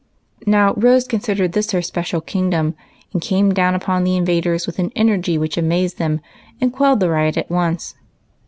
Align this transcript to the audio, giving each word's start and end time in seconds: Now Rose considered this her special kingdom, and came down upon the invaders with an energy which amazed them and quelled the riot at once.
Now 0.47 0.73
Rose 0.77 1.05
considered 1.07 1.51
this 1.51 1.69
her 1.73 1.81
special 1.83 2.21
kingdom, 2.21 2.73
and 3.13 3.21
came 3.21 3.53
down 3.53 3.75
upon 3.75 4.03
the 4.03 4.17
invaders 4.17 4.65
with 4.65 4.79
an 4.79 4.91
energy 4.95 5.37
which 5.37 5.57
amazed 5.57 5.99
them 5.99 6.21
and 6.59 6.73
quelled 6.73 7.01
the 7.01 7.09
riot 7.11 7.37
at 7.37 7.51
once. 7.51 7.93